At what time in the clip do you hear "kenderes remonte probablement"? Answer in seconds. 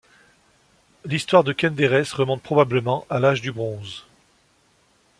1.53-3.05